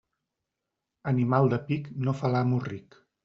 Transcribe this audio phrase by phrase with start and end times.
[1.11, 2.99] Animal de pic no fa l'amo ric.